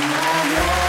[0.00, 0.87] Amém.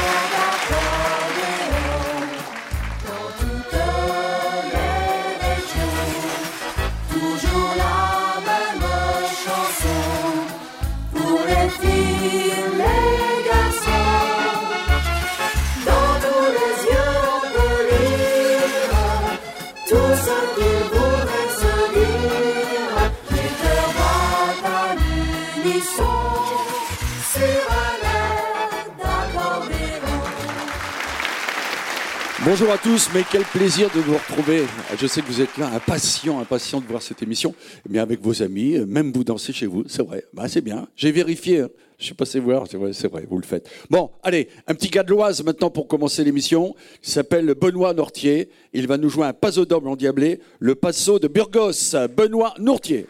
[32.49, 34.63] Bonjour à tous, mais quel plaisir de vous retrouver.
[34.99, 37.53] Je sais que vous êtes là, impatient, impatient de voir cette émission.
[37.87, 40.23] Mais avec vos amis, même vous dansez chez vous, c'est vrai.
[40.33, 40.87] Bah, c'est bien.
[40.95, 41.59] J'ai vérifié.
[41.59, 41.69] Hein.
[41.99, 43.69] Je suis passé voir, c'est vrai, c'est vrai, vous le faites.
[43.91, 46.73] Bon, allez, un petit gars de l'Oise maintenant pour commencer l'émission.
[47.03, 48.49] Il s'appelle Benoît Nortier.
[48.73, 51.93] Il va nous jouer un paso en diablé, le passo de Burgos.
[52.17, 53.05] Benoît Nortier.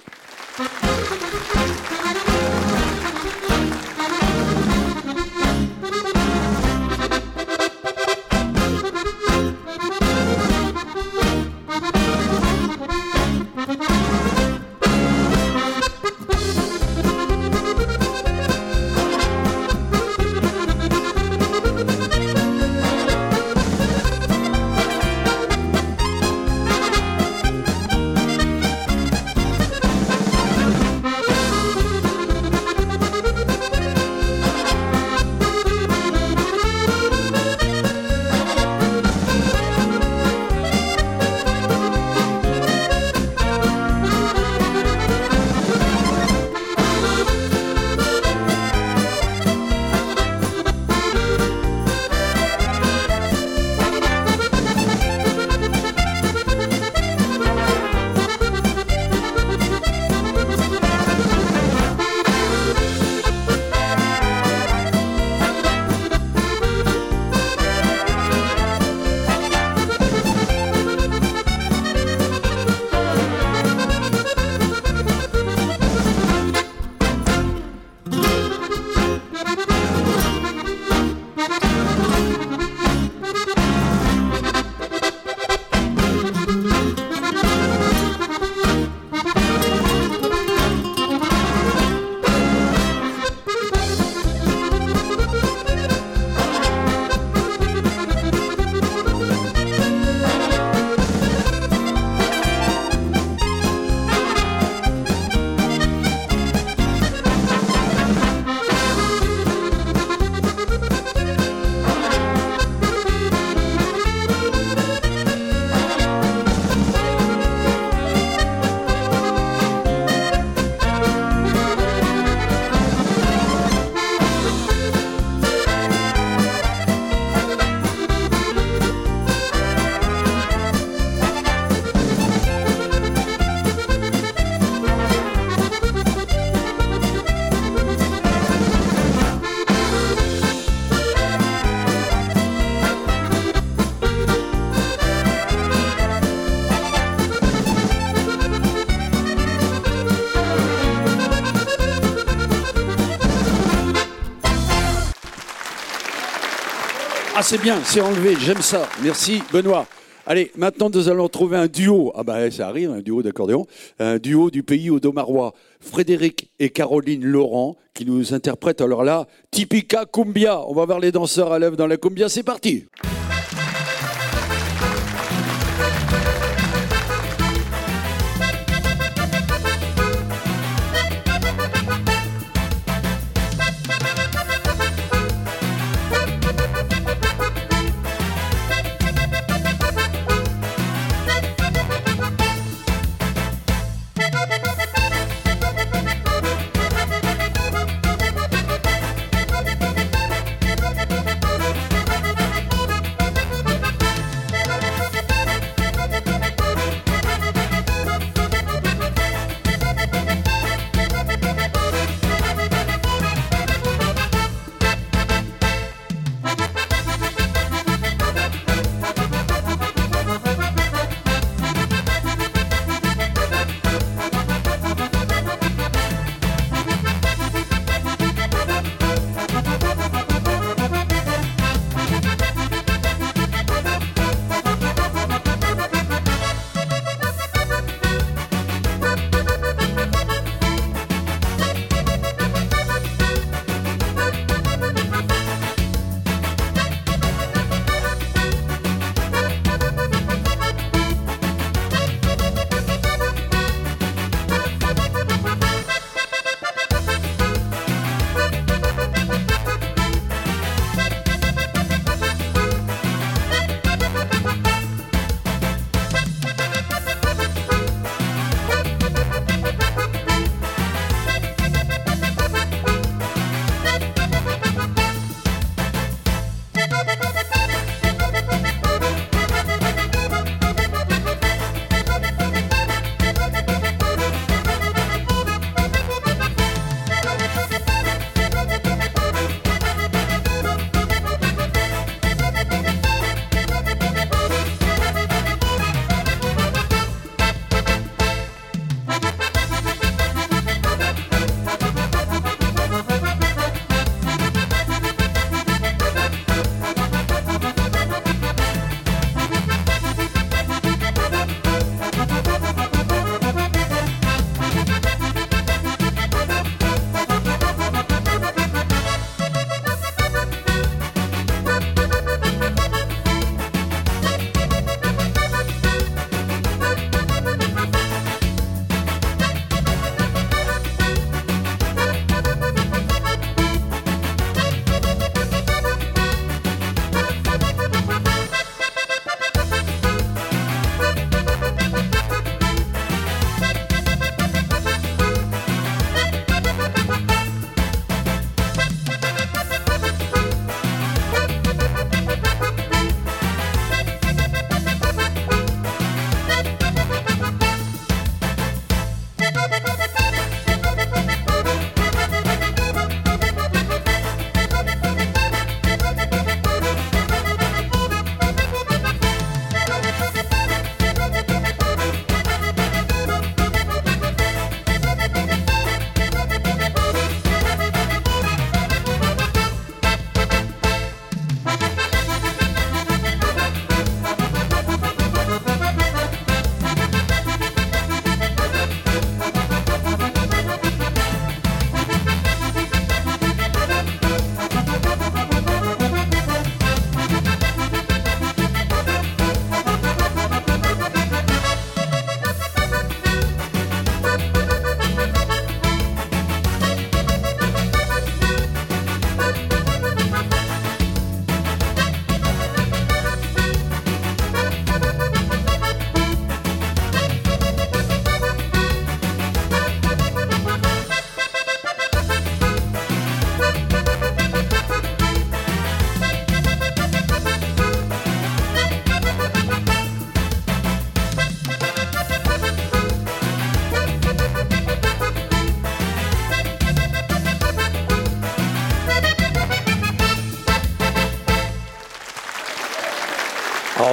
[157.40, 158.90] Ah, c'est bien, c'est enlevé, j'aime ça.
[159.02, 159.88] Merci, Benoît.
[160.26, 162.12] Allez, maintenant nous allons trouver un duo.
[162.14, 163.66] Ah bah ça arrive, un duo d'accordéon.
[163.98, 165.54] Un duo du pays audomarois.
[165.80, 170.60] Frédéric et Caroline Laurent qui nous interprètent alors là, Typica Cumbia.
[170.68, 172.28] On va voir les danseurs à l'œuvre dans la cumbia.
[172.28, 172.88] C'est parti.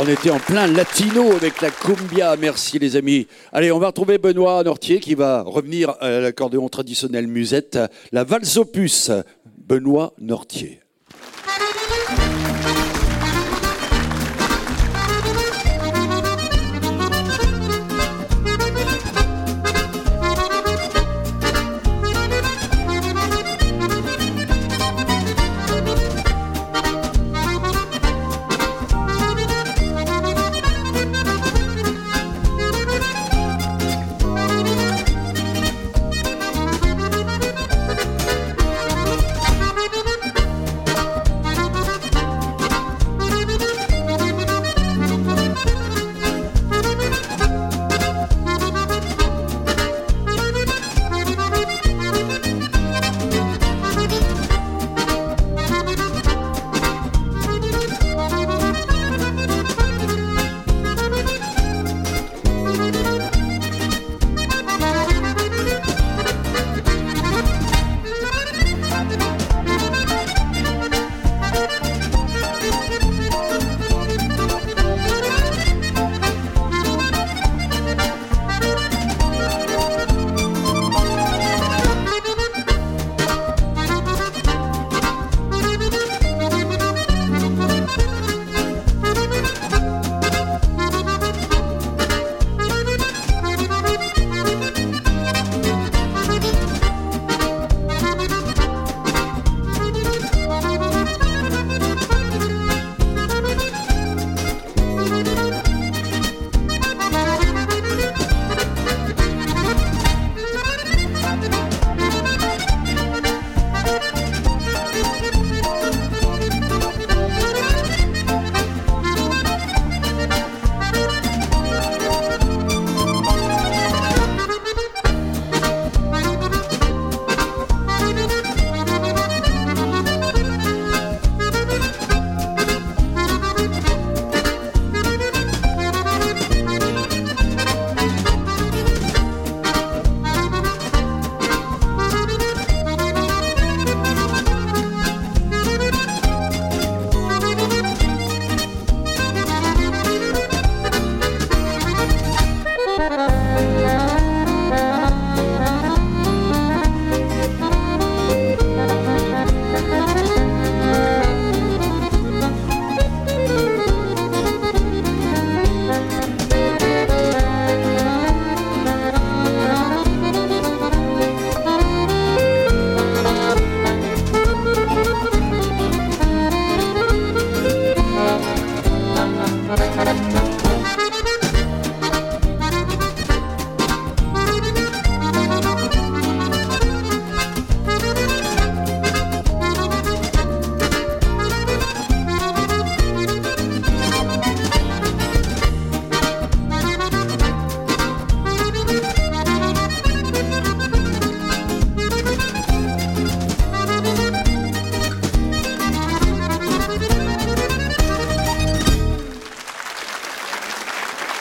[0.06, 2.36] On était en plein latino avec la cumbia.
[2.36, 3.26] Merci les amis.
[3.52, 7.78] Allez, on va retrouver Benoît Nortier qui va revenir à l'accordéon traditionnel musette,
[8.12, 9.10] la valse opus.
[9.66, 10.80] Benoît Nortier.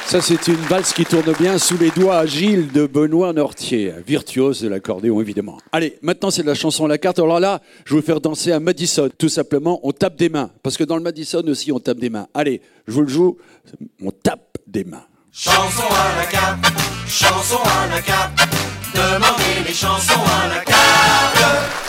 [0.07, 4.61] Ça, c'est une valse qui tourne bien sous les doigts agiles de Benoît Nortier, virtuose
[4.61, 5.57] de l'accordéon évidemment.
[5.71, 7.17] Allez, maintenant c'est la chanson à la carte.
[7.17, 9.09] Alors là, je vais vous faire danser à Madison.
[9.17, 10.51] Tout simplement, on tape des mains.
[10.61, 12.27] Parce que dans le Madison aussi, on tape des mains.
[12.35, 13.37] Allez, je vous le joue,
[13.99, 15.05] on tape des mains.
[15.31, 16.65] Chanson à la carte,
[17.07, 18.37] chanson à la carte,
[18.93, 21.84] demandez les chansons à la carte.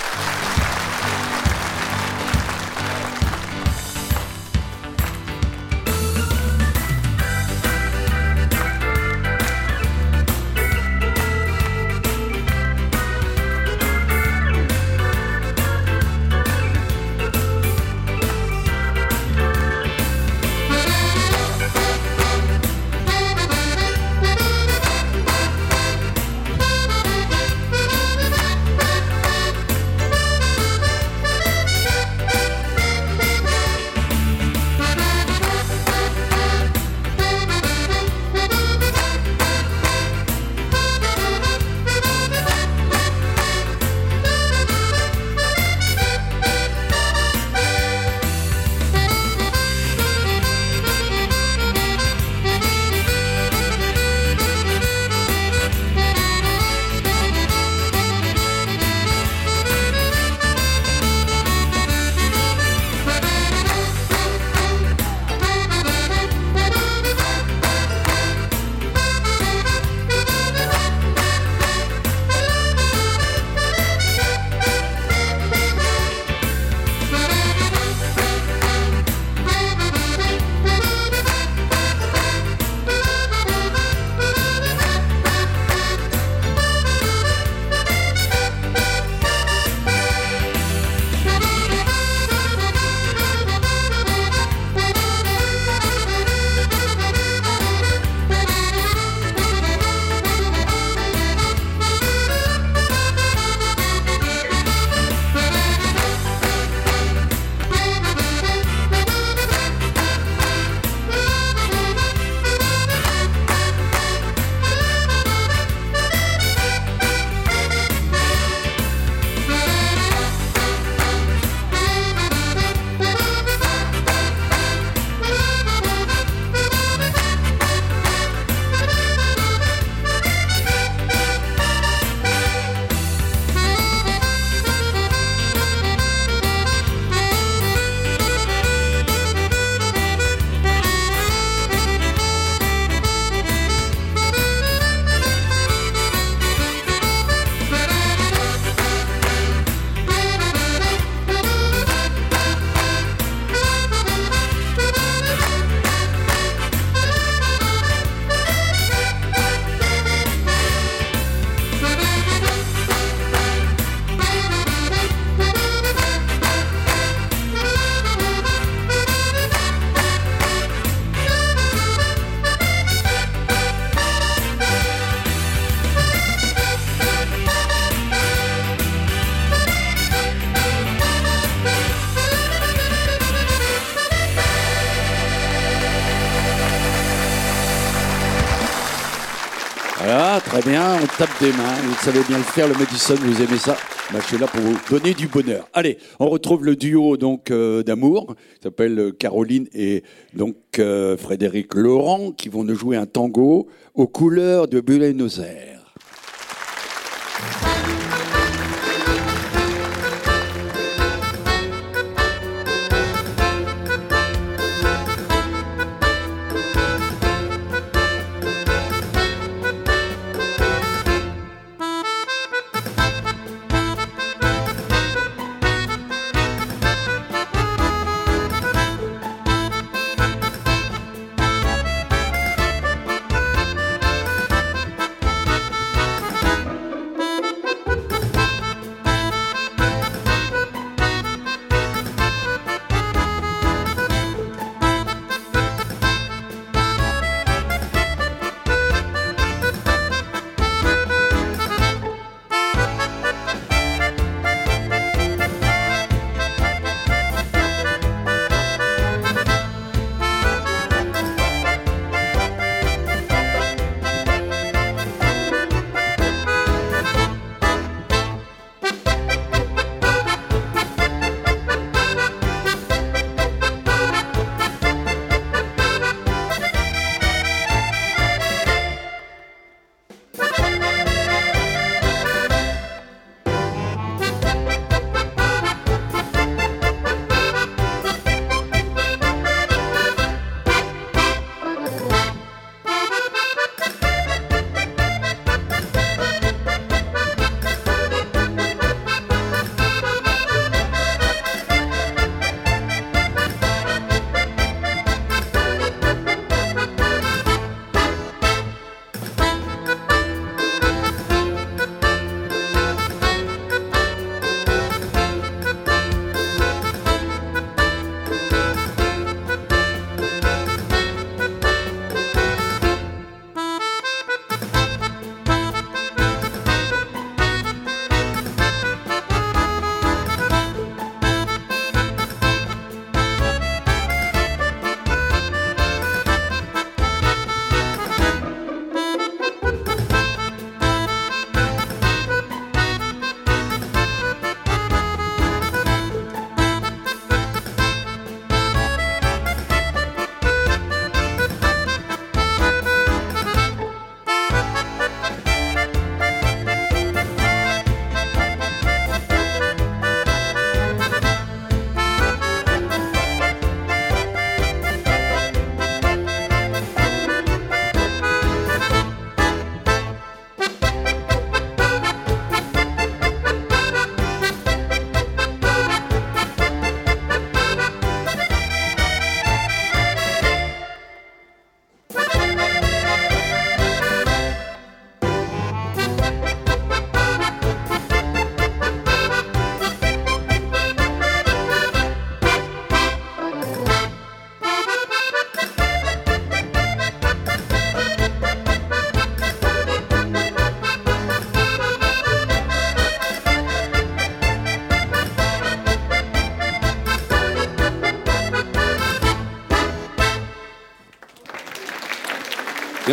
[190.65, 193.77] Bien, on tape des mains, vous savez bien le faire, le Madison, vous aimez ça
[194.11, 195.69] bah, Je suis là pour vous donner du bonheur.
[195.75, 201.19] Allez, on retrouve le duo donc euh, d'amour, qui s'appelle euh, Caroline et donc euh,
[201.19, 205.76] Frédéric Laurent, qui vont nous jouer un tango aux couleurs de Buenos Aires.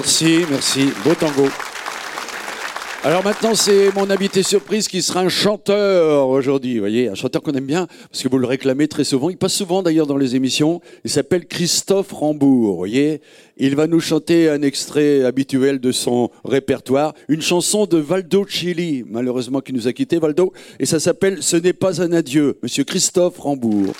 [0.04, 0.90] Merci, merci.
[1.06, 1.48] Beau tango.
[3.06, 6.74] Alors maintenant, c'est mon invité surprise qui sera un chanteur aujourd'hui.
[6.74, 9.30] Vous voyez, un chanteur qu'on aime bien parce que vous le réclamez très souvent.
[9.30, 10.82] Il passe souvent d'ailleurs dans les émissions.
[11.06, 12.72] Il s'appelle Christophe Rambourg.
[12.72, 13.22] Vous voyez,
[13.56, 19.06] il va nous chanter un extrait habituel de son répertoire, une chanson de Valdo Chili,
[19.08, 22.58] malheureusement qui nous a quitté Valdo, et ça s'appelle Ce n'est pas un adieu.
[22.62, 23.94] Monsieur Christophe Rambourg.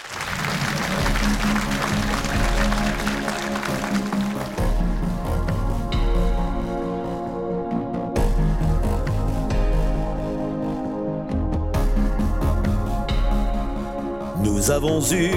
[14.64, 15.32] Nous avons eu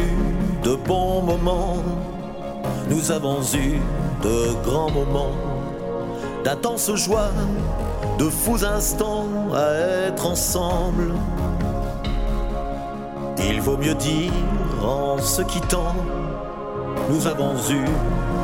[0.62, 1.78] de bons moments,
[2.88, 3.80] nous avons eu
[4.22, 5.32] de grands moments,
[6.44, 7.32] d'intenses joies,
[8.20, 9.72] de fous instants à
[10.06, 11.12] être ensemble.
[13.38, 14.30] Il vaut mieux dire
[14.80, 15.96] en se quittant,
[17.10, 17.84] nous avons eu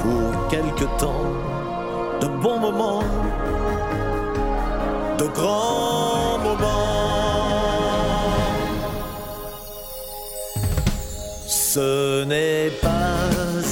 [0.02, 1.30] pour quelque temps
[2.20, 3.04] de bons moments,
[5.16, 7.01] de grands moments.
[11.74, 13.30] Ce n'est pas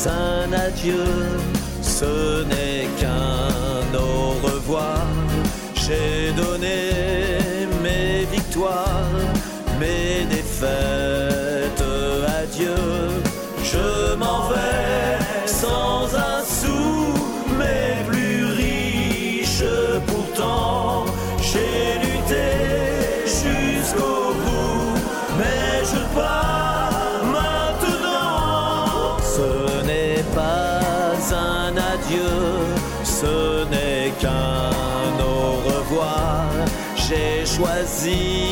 [0.08, 1.04] un adieu,
[1.82, 5.06] ce n'est qu'un au revoir.
[5.74, 6.78] J'ai donné
[7.82, 9.04] mes victoires,
[9.78, 11.19] mes défaites
[37.60, 38.49] choisi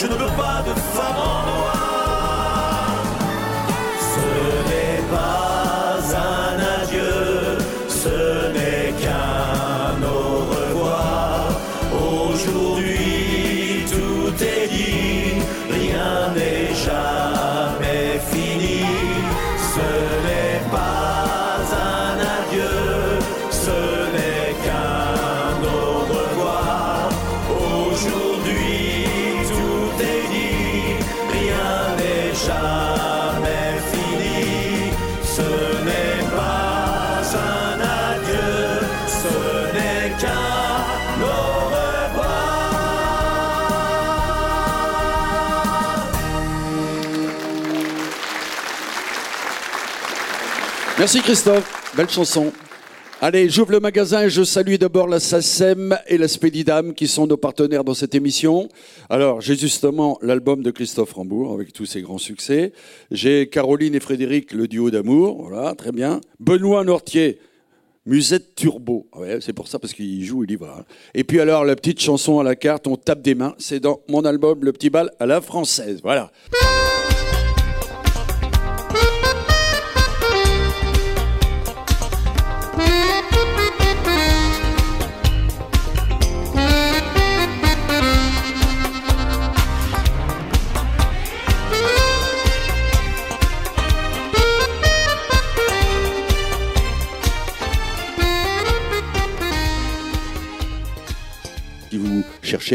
[0.00, 0.89] je ne veux pas de
[51.00, 52.52] Merci Christophe, belle chanson.
[53.22, 57.26] Allez, j'ouvre le magasin et je salue d'abord la SACEM et la Spédidam qui sont
[57.26, 58.68] nos partenaires dans cette émission.
[59.08, 62.74] Alors, j'ai justement l'album de Christophe Rambourg avec tous ses grands succès.
[63.10, 65.48] J'ai Caroline et Frédéric, le duo d'amour.
[65.48, 66.20] Voilà, très bien.
[66.38, 67.38] Benoît Nortier,
[68.04, 69.06] Musette Turbo.
[69.40, 70.84] C'est pour ça parce qu'il joue, il y hein.
[71.14, 73.54] Et puis alors, la petite chanson à la carte, on tape des mains.
[73.56, 76.00] C'est dans mon album Le Petit Bal à la française.
[76.02, 76.30] Voilà.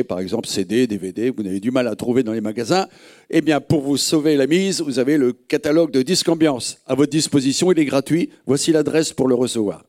[0.08, 2.88] Par exemple CD, DVD, vous avez du mal à trouver dans les magasins,
[3.30, 6.96] eh bien pour vous sauver la mise, vous avez le catalogue de Disque Ambiance à
[6.96, 8.30] votre disposition, il est gratuit.
[8.46, 9.84] Voici l'adresse pour le recevoir.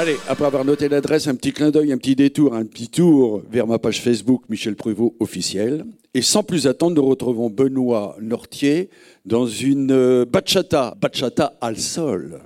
[0.00, 3.42] Allez, après avoir noté l'adresse, un petit clin d'œil, un petit détour, un petit tour
[3.50, 5.84] vers ma page Facebook Michel Pruvot officiel.
[6.14, 8.88] Et sans plus attendre, nous retrouvons Benoît Nortier
[9.26, 12.40] dans une euh, bachata, bachata al sol.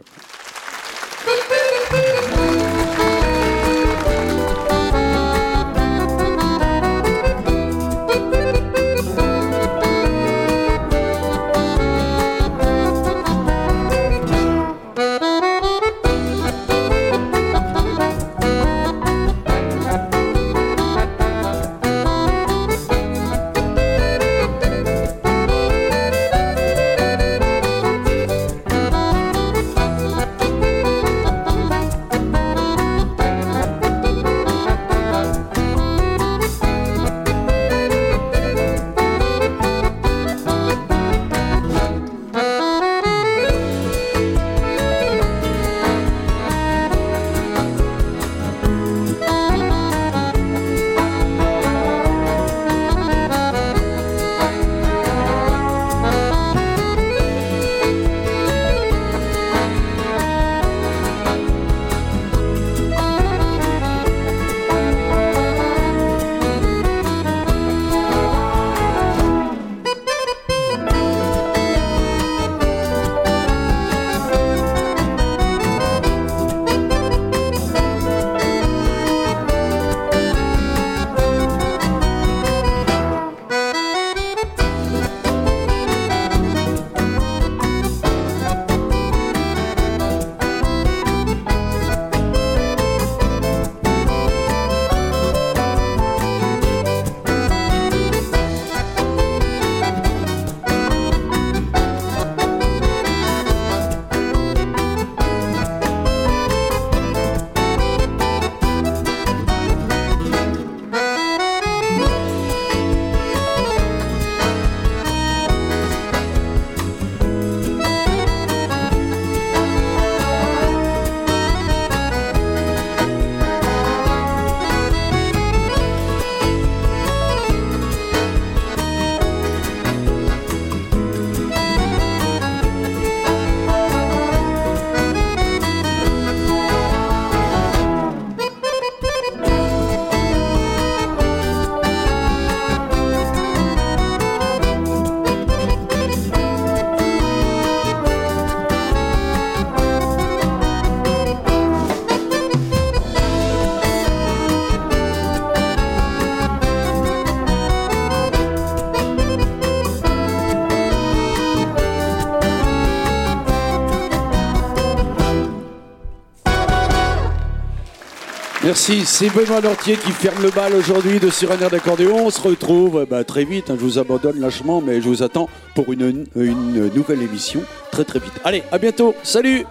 [168.64, 172.26] Merci, c'est Benoît Lortier qui ferme le bal aujourd'hui de Sur d'accordéon.
[172.26, 175.50] On se retrouve bah, très vite, hein, je vous abandonne lâchement, mais je vous attends
[175.74, 177.60] pour une nouvelle émission
[177.92, 178.32] très très vite.
[178.42, 179.66] Allez, à bientôt, salut